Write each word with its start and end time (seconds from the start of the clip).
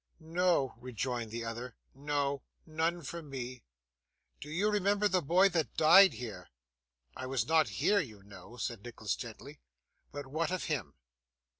'No,' 0.19 0.73
rejoined 0.79 1.29
the 1.29 1.45
other, 1.45 1.75
'no; 1.93 2.41
none 2.65 3.03
for 3.03 3.21
me. 3.21 3.61
Do 4.39 4.49
you 4.49 4.71
remember 4.71 5.07
the 5.07 5.21
boy 5.21 5.47
that 5.49 5.77
died 5.77 6.13
here?' 6.13 6.49
'I 7.15 7.27
was 7.27 7.47
not 7.47 7.69
here, 7.77 7.99
you 7.99 8.23
know,' 8.23 8.57
said 8.57 8.83
Nicholas 8.83 9.15
gently; 9.15 9.59
'but 10.11 10.25
what 10.25 10.49
of 10.49 10.63
him? 10.63 10.95